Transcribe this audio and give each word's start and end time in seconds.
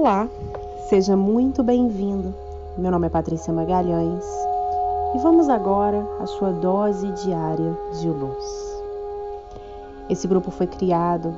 Olá, 0.00 0.28
seja 0.88 1.16
muito 1.16 1.60
bem-vindo. 1.64 2.32
Meu 2.76 2.88
nome 2.88 3.08
é 3.08 3.10
Patrícia 3.10 3.52
Magalhães 3.52 4.24
e 5.12 5.18
vamos 5.18 5.48
agora 5.48 6.06
à 6.20 6.26
sua 6.26 6.52
dose 6.52 7.10
diária 7.24 7.76
de 7.98 8.08
luz. 8.08 8.44
Esse 10.08 10.28
grupo 10.28 10.52
foi 10.52 10.68
criado 10.68 11.36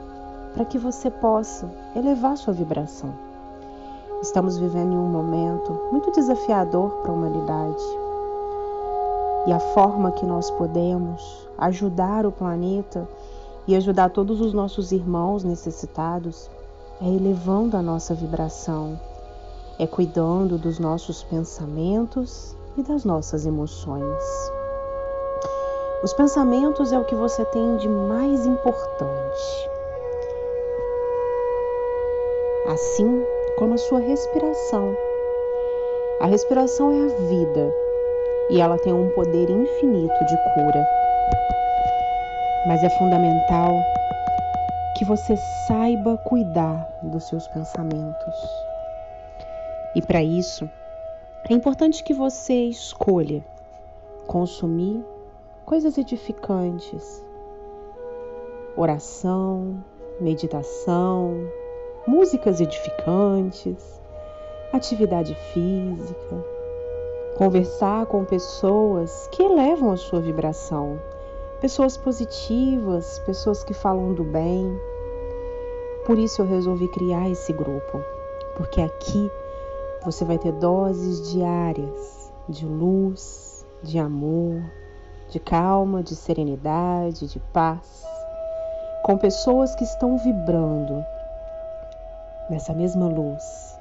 para 0.53 0.67
que 0.67 0.77
você 0.77 1.11
possa 1.11 1.71
elevar 1.97 2.37
sua 2.37 2.53
vibração. 2.53 3.15
Estamos 4.21 4.59
vivendo 4.59 4.93
um 4.93 5.09
momento 5.09 5.73
muito 5.91 6.13
desafiador 6.13 6.91
para 7.01 7.13
a 7.13 7.15
humanidade. 7.15 7.83
E 9.47 9.55
a 9.55 9.59
forma 9.73 10.13
que 10.13 10.27
nós 10.27 10.51
podemos 10.51 11.49
ajudar 11.57 12.27
o 12.27 12.31
planeta 12.31 13.09
e 13.67 13.75
ajudar 13.75 14.11
todos 14.11 14.39
os 14.39 14.53
nossos 14.53 14.93
irmãos 14.93 15.45
necessitados 15.45 16.51
é 17.03 17.09
elevando 17.09 17.77
a 17.77 17.83
nossa 17.83 18.15
vibração, 18.15 19.01
é 19.79 19.87
cuidando 19.87 20.59
dos 20.59 20.79
nossos 20.79 21.23
pensamentos 21.23 22.55
e 22.77 22.83
das 22.83 23.05
nossas 23.05 23.47
emoções. 23.47 24.23
Os 26.03 26.13
pensamentos 26.13 26.93
é 26.93 26.99
o 26.99 27.05
que 27.05 27.15
você 27.15 27.45
tem 27.47 27.77
de 27.79 27.89
mais 27.89 28.45
importante. 28.45 29.71
Assim 32.69 33.25
como 33.57 33.75
a 33.75 33.79
sua 33.79 34.01
respiração. 34.01 34.97
A 36.21 36.27
respiração 36.27 36.93
é 36.93 37.05
a 37.05 37.29
vida 37.29 37.75
e 38.51 38.61
ela 38.61 38.79
tem 38.79 38.93
um 38.93 39.09
poder 39.11 39.49
infinito 39.49 40.25
de 40.27 40.37
cura. 40.55 40.87
Mas 42.67 42.83
é 42.83 42.91
fundamental 42.91 43.75
que 45.01 45.05
você 45.07 45.35
saiba 45.67 46.19
cuidar 46.19 46.87
dos 47.03 47.25
seus 47.27 47.49
pensamentos. 47.49 48.35
E 49.95 50.03
para 50.03 50.23
isso, 50.23 50.69
é 51.49 51.55
importante 51.55 52.05
que 52.05 52.13
você 52.13 52.67
escolha 52.67 53.43
consumir 54.27 55.03
coisas 55.65 55.97
edificantes, 55.97 57.25
oração, 58.77 59.83
meditação, 60.21 61.49
músicas 62.07 62.61
edificantes, 62.61 64.03
atividade 64.71 65.35
física, 65.35 66.45
conversar 67.39 68.05
com 68.05 68.23
pessoas 68.27 69.29
que 69.29 69.43
elevam 69.43 69.93
a 69.93 69.97
sua 69.97 70.21
vibração, 70.21 71.01
pessoas 71.59 71.97
positivas, 71.97 73.19
pessoas 73.21 73.65
que 73.65 73.73
falam 73.73 74.13
do 74.13 74.25
bem, 74.25 74.79
por 76.11 76.19
isso 76.19 76.43
eu 76.43 76.47
resolvi 76.49 76.89
criar 76.89 77.31
esse 77.31 77.53
grupo, 77.53 78.03
porque 78.57 78.81
aqui 78.81 79.31
você 80.05 80.25
vai 80.25 80.39
ter 80.39 80.51
doses 80.51 81.31
diárias 81.31 82.33
de 82.49 82.67
luz, 82.67 83.65
de 83.81 83.97
amor, 83.97 84.61
de 85.29 85.39
calma, 85.39 86.03
de 86.03 86.17
serenidade, 86.17 87.29
de 87.29 87.39
paz, 87.39 88.05
com 89.05 89.17
pessoas 89.17 89.73
que 89.77 89.85
estão 89.85 90.19
vibrando 90.19 91.01
nessa 92.51 92.75
mesma 92.75 93.07
luz, 93.07 93.79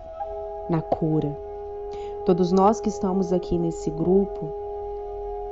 na 0.69 0.83
cura. 0.83 1.35
Todos 2.27 2.51
nós 2.51 2.79
que 2.79 2.89
estamos 2.89 3.33
aqui 3.33 3.57
nesse 3.57 3.89
grupo 3.89 4.53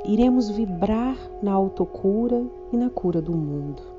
iremos 0.04 0.48
vibrar 0.48 1.16
na 1.42 1.54
autocura 1.54 2.40
e 2.72 2.76
na 2.76 2.88
cura 2.88 3.20
do 3.20 3.32
mundo. 3.32 3.97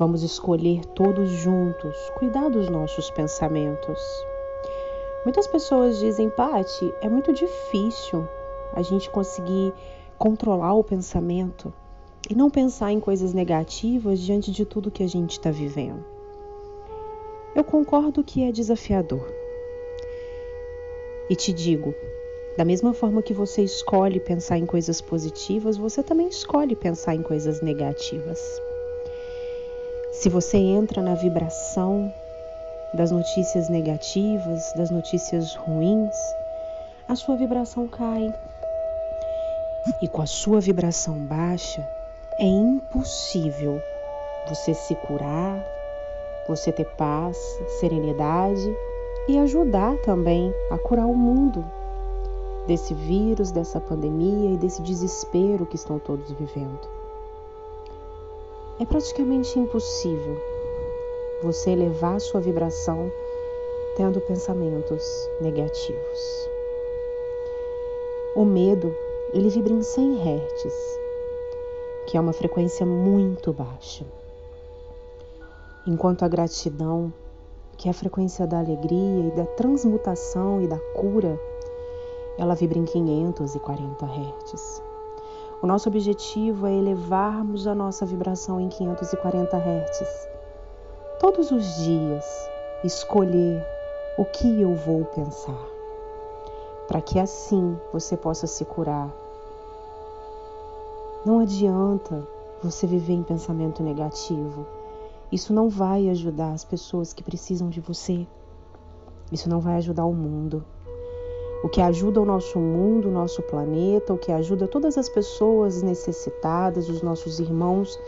Vamos 0.00 0.22
escolher 0.22 0.82
todos 0.86 1.28
juntos 1.28 1.94
cuidar 2.14 2.48
dos 2.48 2.70
nossos 2.70 3.10
pensamentos. 3.10 4.00
Muitas 5.26 5.46
pessoas 5.46 5.98
dizem, 5.98 6.30
Pati, 6.30 6.90
é 7.02 7.08
muito 7.10 7.34
difícil 7.34 8.26
a 8.72 8.80
gente 8.80 9.10
conseguir 9.10 9.74
controlar 10.16 10.72
o 10.72 10.82
pensamento 10.82 11.70
e 12.30 12.34
não 12.34 12.48
pensar 12.48 12.90
em 12.92 12.98
coisas 12.98 13.34
negativas 13.34 14.20
diante 14.20 14.50
de 14.50 14.64
tudo 14.64 14.90
que 14.90 15.02
a 15.02 15.06
gente 15.06 15.32
está 15.32 15.50
vivendo. 15.50 16.02
Eu 17.54 17.62
concordo 17.62 18.24
que 18.24 18.42
é 18.42 18.50
desafiador. 18.50 19.30
E 21.28 21.36
te 21.36 21.52
digo, 21.52 21.94
da 22.56 22.64
mesma 22.64 22.94
forma 22.94 23.20
que 23.20 23.34
você 23.34 23.62
escolhe 23.62 24.18
pensar 24.18 24.56
em 24.56 24.64
coisas 24.64 25.02
positivas, 25.02 25.76
você 25.76 26.02
também 26.02 26.28
escolhe 26.28 26.74
pensar 26.74 27.14
em 27.14 27.22
coisas 27.22 27.60
negativas. 27.60 28.40
Se 30.20 30.28
você 30.28 30.58
entra 30.58 31.00
na 31.00 31.14
vibração 31.14 32.12
das 32.92 33.10
notícias 33.10 33.70
negativas, 33.70 34.70
das 34.74 34.90
notícias 34.90 35.54
ruins, 35.54 36.14
a 37.08 37.16
sua 37.16 37.36
vibração 37.36 37.88
cai. 37.88 38.30
E 40.02 40.06
com 40.06 40.20
a 40.20 40.26
sua 40.26 40.60
vibração 40.60 41.14
baixa, 41.20 41.88
é 42.38 42.44
impossível 42.44 43.80
você 44.46 44.74
se 44.74 44.94
curar, 44.94 45.66
você 46.46 46.70
ter 46.70 46.84
paz, 46.98 47.38
serenidade 47.78 48.76
e 49.26 49.38
ajudar 49.38 49.96
também 50.02 50.52
a 50.70 50.76
curar 50.76 51.06
o 51.06 51.16
mundo 51.16 51.64
desse 52.66 52.92
vírus, 52.92 53.50
dessa 53.50 53.80
pandemia 53.80 54.50
e 54.50 54.58
desse 54.58 54.82
desespero 54.82 55.64
que 55.64 55.76
estão 55.76 55.98
todos 55.98 56.30
vivendo. 56.32 56.99
É 58.80 58.84
praticamente 58.86 59.58
impossível 59.58 60.38
você 61.42 61.68
elevar 61.68 62.18
sua 62.18 62.40
vibração 62.40 63.12
tendo 63.94 64.22
pensamentos 64.22 65.28
negativos. 65.38 66.48
O 68.34 68.42
medo, 68.42 68.96
ele 69.34 69.50
vibra 69.50 69.74
em 69.74 69.82
100 69.82 70.14
Hz, 70.14 70.98
que 72.06 72.16
é 72.16 72.20
uma 72.20 72.32
frequência 72.32 72.86
muito 72.86 73.52
baixa. 73.52 74.06
Enquanto 75.86 76.24
a 76.24 76.28
gratidão, 76.28 77.12
que 77.76 77.86
é 77.86 77.90
a 77.90 77.94
frequência 77.94 78.46
da 78.46 78.60
alegria 78.60 79.26
e 79.26 79.30
da 79.32 79.44
transmutação 79.44 80.62
e 80.62 80.66
da 80.66 80.78
cura, 80.94 81.38
ela 82.38 82.54
vibra 82.54 82.78
em 82.78 82.86
540 82.86 84.06
Hz. 84.06 84.89
O 85.62 85.66
nosso 85.66 85.90
objetivo 85.90 86.66
é 86.66 86.72
elevarmos 86.72 87.66
a 87.66 87.74
nossa 87.74 88.06
vibração 88.06 88.58
em 88.58 88.70
540 88.70 89.58
Hz. 89.58 90.28
Todos 91.18 91.50
os 91.50 91.76
dias, 91.76 92.24
escolher 92.82 93.62
o 94.16 94.24
que 94.24 94.58
eu 94.58 94.74
vou 94.74 95.04
pensar, 95.04 95.62
para 96.88 97.02
que 97.02 97.18
assim 97.18 97.78
você 97.92 98.16
possa 98.16 98.46
se 98.46 98.64
curar. 98.64 99.12
Não 101.26 101.40
adianta 101.40 102.26
você 102.62 102.86
viver 102.86 103.12
em 103.12 103.22
pensamento 103.22 103.82
negativo. 103.82 104.66
Isso 105.30 105.52
não 105.52 105.68
vai 105.68 106.08
ajudar 106.08 106.52
as 106.52 106.64
pessoas 106.64 107.12
que 107.12 107.22
precisam 107.22 107.68
de 107.68 107.82
você. 107.82 108.26
Isso 109.30 109.46
não 109.46 109.60
vai 109.60 109.74
ajudar 109.74 110.06
o 110.06 110.14
mundo 110.14 110.64
o 111.62 111.68
que 111.68 111.80
ajuda 111.80 112.20
o 112.20 112.24
nosso 112.24 112.58
mundo, 112.58 113.08
o 113.08 113.12
nosso 113.12 113.42
planeta, 113.42 114.14
o 114.14 114.18
que 114.18 114.32
ajuda 114.32 114.66
todas 114.66 114.96
as 114.96 115.08
pessoas 115.08 115.82
necessitadas, 115.82 116.88
os 116.88 117.02
nossos 117.02 117.38
irmãos 117.38 117.98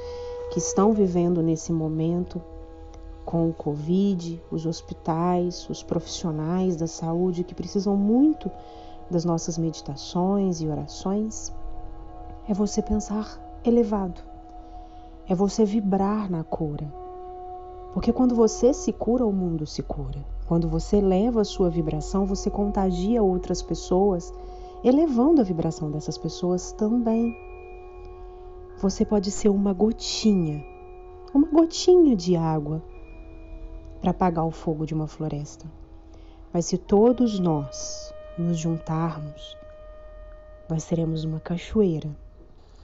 que 0.50 0.58
estão 0.58 0.92
vivendo 0.92 1.42
nesse 1.42 1.72
momento 1.72 2.40
com 3.24 3.48
o 3.48 3.52
Covid, 3.52 4.42
os 4.50 4.66
hospitais, 4.66 5.68
os 5.68 5.82
profissionais 5.82 6.76
da 6.76 6.86
saúde 6.86 7.44
que 7.44 7.54
precisam 7.54 7.96
muito 7.96 8.50
das 9.10 9.24
nossas 9.24 9.58
meditações 9.58 10.60
e 10.60 10.68
orações, 10.68 11.52
é 12.48 12.54
você 12.54 12.82
pensar 12.82 13.38
elevado, 13.64 14.20
é 15.28 15.34
você 15.34 15.64
vibrar 15.64 16.30
na 16.30 16.42
cura. 16.42 16.92
Porque 17.92 18.12
quando 18.12 18.34
você 18.34 18.72
se 18.72 18.92
cura, 18.92 19.26
o 19.26 19.32
mundo 19.32 19.66
se 19.66 19.82
cura. 19.82 20.31
Quando 20.46 20.68
você 20.68 20.96
eleva 20.96 21.40
a 21.40 21.44
sua 21.44 21.70
vibração, 21.70 22.26
você 22.26 22.50
contagia 22.50 23.22
outras 23.22 23.62
pessoas, 23.62 24.32
elevando 24.84 25.40
a 25.40 25.44
vibração 25.44 25.90
dessas 25.90 26.18
pessoas 26.18 26.72
também. 26.72 27.34
Você 28.78 29.04
pode 29.04 29.30
ser 29.30 29.48
uma 29.48 29.72
gotinha, 29.72 30.64
uma 31.32 31.48
gotinha 31.48 32.16
de 32.16 32.36
água 32.36 32.82
para 34.00 34.10
apagar 34.10 34.44
o 34.44 34.50
fogo 34.50 34.84
de 34.84 34.92
uma 34.92 35.06
floresta. 35.06 35.64
Mas 36.52 36.66
se 36.66 36.76
todos 36.76 37.38
nós 37.38 38.12
nos 38.36 38.58
juntarmos, 38.58 39.56
nós 40.68 40.82
seremos 40.82 41.24
uma 41.24 41.38
cachoeira 41.38 42.10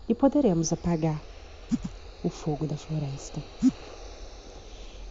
e 0.08 0.14
poderemos 0.14 0.72
apagar 0.72 1.20
o 2.22 2.28
fogo 2.28 2.66
da 2.66 2.76
floresta. 2.76 3.43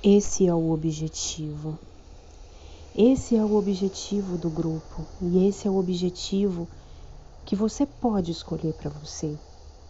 Esse 0.01 0.47
é 0.47 0.53
o 0.53 0.71
objetivo. 0.71 1.77
Esse 2.95 3.35
é 3.35 3.43
o 3.43 3.55
objetivo 3.55 4.37
do 4.37 4.49
grupo 4.49 5.05
e 5.21 5.47
esse 5.47 5.67
é 5.67 5.71
o 5.71 5.77
objetivo 5.77 6.67
que 7.45 7.55
você 7.55 7.85
pode 7.85 8.31
escolher 8.31 8.73
para 8.73 8.89
você. 8.89 9.37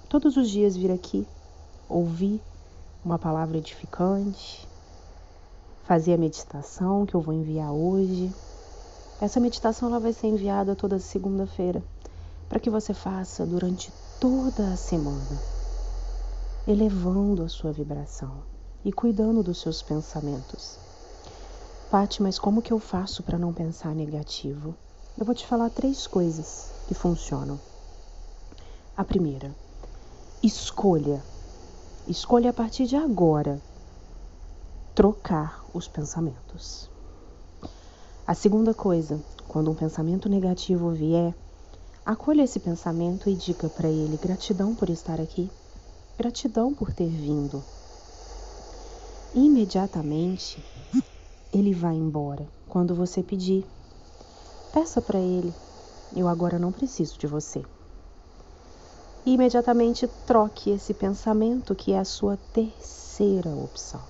Todos 0.09 0.37
os 0.37 0.49
dias 0.49 0.75
vir 0.75 0.91
aqui, 0.91 1.25
ouvir 1.89 2.41
uma 3.03 3.17
palavra 3.17 3.57
edificante, 3.57 4.67
fazer 5.85 6.13
a 6.13 6.17
meditação 6.17 7.05
que 7.05 7.15
eu 7.15 7.21
vou 7.21 7.33
enviar 7.33 7.71
hoje. 7.71 8.31
Essa 9.21 9.39
meditação 9.39 9.87
ela 9.87 9.99
vai 9.99 10.11
ser 10.11 10.27
enviada 10.27 10.75
toda 10.75 10.99
segunda-feira 10.99 11.81
para 12.49 12.59
que 12.59 12.69
você 12.69 12.93
faça 12.93 13.45
durante 13.45 13.91
toda 14.19 14.73
a 14.73 14.77
semana, 14.77 15.41
elevando 16.67 17.43
a 17.43 17.49
sua 17.49 17.71
vibração 17.71 18.43
e 18.83 18.91
cuidando 18.91 19.41
dos 19.41 19.59
seus 19.59 19.81
pensamentos. 19.81 20.86
Pati, 21.89 22.21
mas 22.21 22.37
como 22.37 22.61
que 22.61 22.73
eu 22.73 22.79
faço 22.79 23.23
para 23.23 23.37
não 23.37 23.53
pensar 23.53 23.95
negativo? 23.95 24.75
Eu 25.17 25.25
vou 25.25 25.33
te 25.33 25.47
falar 25.47 25.69
três 25.69 26.05
coisas 26.05 26.69
que 26.85 26.93
funcionam. 26.93 27.57
A 28.97 29.05
primeira, 29.05 29.55
escolha. 30.43 31.23
Escolha 32.05 32.49
a 32.49 32.53
partir 32.53 32.87
de 32.87 32.97
agora 32.97 33.61
trocar 34.93 35.63
os 35.73 35.87
pensamentos. 35.87 36.89
A 38.27 38.33
segunda 38.33 38.73
coisa, 38.73 39.17
quando 39.47 39.71
um 39.71 39.75
pensamento 39.75 40.27
negativo 40.27 40.91
vier, 40.91 41.33
acolha 42.05 42.43
esse 42.43 42.59
pensamento 42.59 43.29
e 43.29 43.33
diga 43.33 43.69
para 43.69 43.87
ele: 43.87 44.17
gratidão 44.17 44.75
por 44.75 44.89
estar 44.89 45.21
aqui, 45.21 45.49
gratidão 46.17 46.73
por 46.73 46.91
ter 46.91 47.07
vindo. 47.07 47.63
Imediatamente 49.33 50.61
ele 51.53 51.73
vai 51.73 51.95
embora 51.95 52.47
quando 52.67 52.93
você 52.93 53.23
pedir. 53.23 53.65
Peça 54.73 55.01
para 55.01 55.19
ele: 55.19 55.53
eu 56.15 56.27
agora 56.27 56.59
não 56.59 56.71
preciso 56.71 57.17
de 57.17 57.27
você. 57.27 57.63
E 59.25 59.33
imediatamente 59.33 60.07
troque 60.25 60.69
esse 60.69 60.93
pensamento 60.93 61.75
que 61.75 61.91
é 61.91 61.99
a 61.99 62.05
sua 62.05 62.37
terceira 62.53 63.49
opção. 63.49 64.01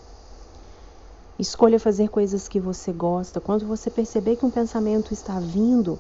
Escolha 1.40 1.80
fazer 1.80 2.10
coisas 2.10 2.48
que 2.48 2.60
você 2.60 2.92
gosta. 2.92 3.40
Quando 3.40 3.66
você 3.66 3.90
perceber 3.90 4.36
que 4.36 4.46
um 4.46 4.52
pensamento 4.52 5.14
está 5.14 5.40
vindo, 5.40 6.00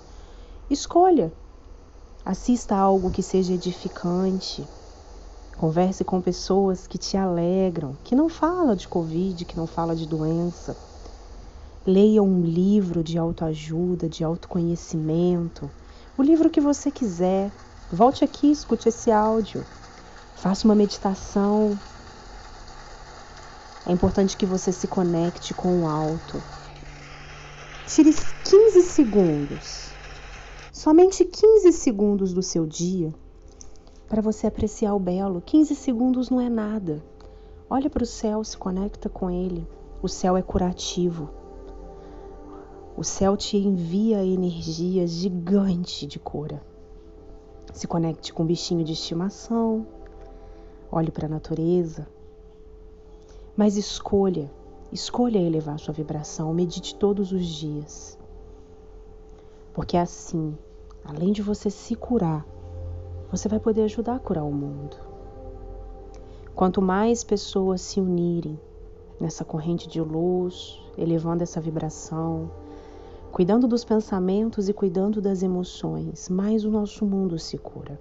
escolha. 0.70 1.32
Assista 2.26 2.76
a 2.76 2.80
algo 2.80 3.12
que 3.12 3.24
seja 3.24 3.54
edificante. 3.54 4.68
Converse 5.58 6.04
com 6.04 6.22
pessoas 6.22 6.86
que 6.86 6.98
te 6.98 7.18
alegram, 7.18 7.96
que 8.04 8.16
não 8.16 8.30
fala 8.30 8.76
de 8.76 8.88
Covid, 8.88 9.46
que 9.46 9.58
não 9.58 9.66
fala 9.66 9.96
de 9.96 10.06
doença. 10.06 10.76
Leia 11.88 12.22
um 12.22 12.42
livro 12.42 13.02
de 13.02 13.18
autoajuda, 13.18 14.10
de 14.10 14.24
autoconhecimento, 14.24 15.72
o 16.18 16.22
livro 16.22 16.50
que 16.50 16.60
você 16.60 16.92
quiser. 16.92 17.50
Volte 17.90 18.26
aqui, 18.26 18.52
escute 18.52 18.90
esse 18.90 19.10
áudio. 19.10 19.66
Faça 20.36 20.68
uma 20.68 20.76
meditação, 20.76 21.80
é 23.88 23.92
importante 23.94 24.36
que 24.36 24.46
você 24.46 24.70
se 24.74 24.86
conecte 24.86 25.54
com 25.54 25.84
o 25.84 25.88
alto. 25.88 26.44
Tire 27.88 28.14
15 28.44 28.82
segundos, 28.82 29.92
somente 30.74 31.24
15 31.24 31.72
segundos 31.72 32.34
do 32.34 32.44
seu 32.44 32.66
dia 32.66 33.16
para 34.10 34.22
você 34.22 34.46
apreciar 34.46 34.94
o 34.94 35.00
belo. 35.00 35.42
15 35.42 35.74
segundos 35.74 36.30
não 36.30 36.42
é 36.42 36.50
nada. 36.50 37.02
Olha 37.70 37.90
para 37.90 38.04
o 38.04 38.06
céu, 38.06 38.44
se 38.44 38.58
conecta 38.58 39.08
com 39.08 39.30
ele. 39.30 39.66
O 40.02 40.10
céu 40.10 40.36
é 40.36 40.42
curativo. 40.42 41.30
O 42.98 43.04
céu 43.04 43.38
te 43.38 43.56
envia 43.58 44.26
energia 44.26 45.06
gigante 45.06 46.08
de 46.08 46.18
cura. 46.18 46.60
Se 47.72 47.88
conecte 47.88 48.34
com 48.34 48.42
um 48.42 48.48
bichinho 48.48 48.84
de 48.84 48.94
estimação. 48.94 49.86
Olhe 50.92 51.12
para 51.12 51.28
a 51.28 51.30
natureza. 51.30 52.08
Mas 53.56 53.78
escolha, 53.78 54.52
escolha 54.92 55.38
elevar 55.38 55.78
sua 55.78 55.94
vibração, 55.94 56.52
medite 56.56 56.96
todos 56.96 57.32
os 57.32 57.46
dias. 57.46 58.18
Porque 59.76 59.96
assim, 59.96 60.58
além 61.06 61.32
de 61.32 61.44
você 61.44 61.70
se 61.70 61.96
curar, 61.96 62.44
você 63.30 63.48
vai 63.48 63.60
poder 63.60 63.84
ajudar 63.84 64.16
a 64.16 64.20
curar 64.20 64.44
o 64.44 64.52
mundo. 64.52 64.98
Quanto 66.56 66.82
mais 66.82 67.24
pessoas 67.24 67.80
se 67.80 68.02
unirem 68.02 68.60
nessa 69.20 69.46
corrente 69.46 69.88
de 69.88 70.02
luz, 70.02 70.82
elevando 70.98 71.44
essa 71.44 71.62
vibração, 71.62 72.50
cuidando 73.32 73.68
dos 73.68 73.84
pensamentos 73.84 74.70
e 74.70 74.74
cuidando 74.74 75.22
das 75.22 75.44
emoções, 75.44 76.30
mais 76.30 76.66
o 76.66 76.72
nosso 76.72 77.06
mundo 77.06 77.38
se 77.38 77.58
cura. 77.58 78.00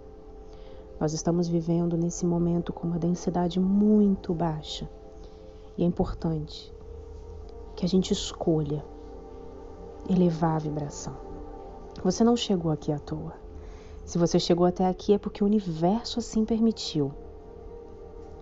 Nós 0.99 1.13
estamos 1.13 1.47
vivendo 1.47 1.97
nesse 1.97 2.25
momento 2.25 2.73
com 2.73 2.87
uma 2.87 2.99
densidade 2.99 3.61
muito 3.61 4.33
baixa 4.33 4.89
e 5.77 5.83
é 5.83 5.87
importante 5.87 6.73
que 7.75 7.85
a 7.85 7.89
gente 7.89 8.13
escolha 8.13 8.83
elevar 10.09 10.57
a 10.57 10.61
vibração. 10.61 11.15
Você 12.03 12.25
não 12.25 12.37
chegou 12.37 12.71
aqui 12.71 12.91
à 12.93 12.99
toa. 12.99 13.35
Se 14.05 14.17
você 14.17 14.39
chegou 14.39 14.65
até 14.65 14.87
aqui 14.87 15.13
é 15.13 15.19
porque 15.19 15.43
o 15.43 15.47
universo 15.47 16.19
assim 16.19 16.45
permitiu. 16.45 17.13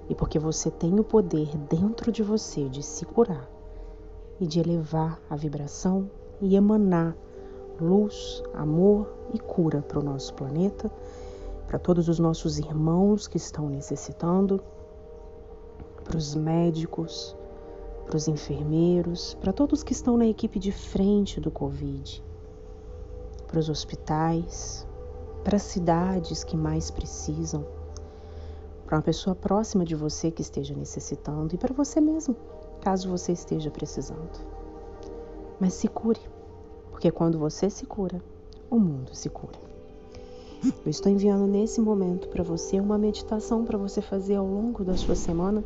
E 0.09 0.15
porque 0.15 0.39
você 0.39 0.71
tem 0.71 1.01
o 1.01 1.05
poder 1.05 1.57
dentro 1.57 2.13
de 2.13 2.23
você 2.23 2.69
de 2.69 2.83
se 2.83 3.05
curar 3.05 3.49
e 4.39 4.47
de 4.47 4.61
elevar 4.61 5.21
a 5.29 5.35
vibração 5.35 6.09
e 6.45 6.57
emanar 6.57 7.17
luz, 7.81 8.43
amor 8.55 9.13
e 9.33 9.39
cura 9.39 9.83
para 9.83 9.99
o 9.99 10.03
nosso 10.03 10.35
planeta, 10.35 10.91
para 11.67 11.79
todos 11.79 12.09
os 12.09 12.19
nossos 12.19 12.59
irmãos 12.59 13.27
que 13.27 13.37
estão 13.37 13.69
necessitando 13.69 14.63
para 16.05 16.17
os 16.17 16.35
médicos, 16.35 17.37
para 18.07 18.17
os 18.17 18.29
enfermeiros, 18.29 19.35
para 19.41 19.53
todos 19.53 19.83
que 19.83 19.93
estão 19.93 20.17
na 20.17 20.27
equipe 20.27 20.59
de 20.59 20.71
frente 20.71 21.41
do 21.41 21.51
Covid, 21.51 22.23
para 23.47 23.59
os 23.59 23.69
hospitais, 23.69 24.87
para 25.43 25.57
as 25.57 25.63
cidades 25.63 26.45
que 26.45 26.57
mais 26.57 26.91
precisam, 26.91 27.67
para 28.85 28.97
uma 28.97 29.03
pessoa 29.03 29.35
próxima 29.35 29.85
de 29.85 29.95
você 29.95 30.31
que 30.31 30.43
esteja 30.43 30.75
necessitando 30.75 31.55
e 31.55 31.59
para 31.59 31.73
você 31.73 32.01
mesmo, 32.01 32.37
caso 32.81 33.09
você 33.09 33.33
esteja 33.33 33.71
precisando. 33.71 34.39
Mas 35.59 35.73
se 35.75 35.89
cure, 35.89 36.21
porque 36.95 37.11
quando 37.11 37.41
você 37.41 37.69
se 37.69 37.85
cura, 37.85 38.23
o 38.71 38.79
mundo 38.79 39.13
se 39.15 39.29
cura. 39.29 39.59
Eu 40.63 40.89
estou 40.91 41.11
enviando 41.11 41.45
nesse 41.45 41.81
momento 41.81 42.29
para 42.29 42.45
você 42.45 42.79
uma 42.79 42.97
meditação 42.97 43.65
para 43.65 43.77
você 43.77 44.01
fazer 44.01 44.37
ao 44.37 44.47
longo 44.47 44.85
da 44.85 44.97
sua 44.97 45.17
semana, 45.17 45.65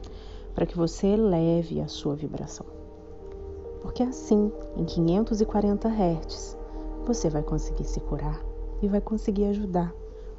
para 0.54 0.64
que 0.64 0.74
você 0.74 1.08
eleve 1.08 1.82
a 1.82 1.86
sua 1.86 2.16
vibração. 2.16 2.64
Porque 3.82 4.02
assim, 4.02 4.50
em 4.74 4.86
540 4.86 5.86
Hz, 5.86 6.56
você 7.06 7.28
vai 7.28 7.42
conseguir 7.42 7.84
se 7.84 8.00
curar 8.00 8.42
e 8.80 8.88
vai 8.88 9.02
conseguir 9.02 9.44
ajudar 9.44 9.94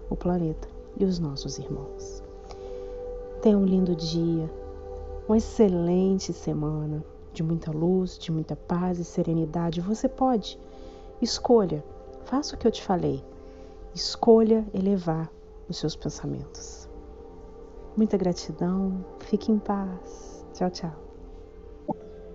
o 0.09 0.15
planeta 0.15 0.67
e 0.97 1.05
os 1.05 1.19
nossos 1.19 1.59
irmãos. 1.59 2.23
Tenha 3.43 3.57
um 3.57 3.63
lindo 3.63 3.95
dia, 3.95 4.51
uma 5.27 5.37
excelente 5.37 6.33
semana 6.33 7.05
de 7.31 7.43
muita 7.43 7.71
luz, 7.71 8.17
de 8.17 8.31
muita 8.31 8.55
paz 8.55 8.97
e 8.97 9.05
serenidade. 9.05 9.81
Você 9.81 10.09
pode, 10.09 10.59
escolha, 11.21 11.83
faça 12.25 12.55
o 12.55 12.57
que 12.57 12.67
eu 12.67 12.71
te 12.71 12.83
falei. 12.83 13.23
Escolha 13.93 14.65
elevar 14.73 15.31
os 15.67 15.77
seus 15.77 15.95
pensamentos. 15.95 16.89
Muita 17.97 18.17
gratidão, 18.17 19.05
fique 19.19 19.51
em 19.51 19.59
paz. 19.59 20.45
Tchau, 20.53 20.69
tchau. 20.69 21.08